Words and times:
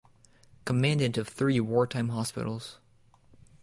Commandant 0.65 1.15
of 1.19 1.27
Three 1.27 1.59
Wartime 1.59 2.09
Hospitals. 2.09 2.79